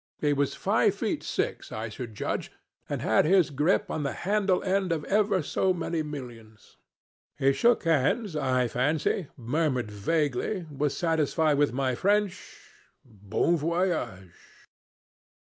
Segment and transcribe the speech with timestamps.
[0.19, 2.51] He was five feet six, I should judge,
[2.89, 6.77] and had his grip on the handle end of ever so many millions.
[7.37, 12.61] He shook hands, I fancy, murmured vaguely, was satisfied with my French.
[13.05, 14.33] Bon voyage.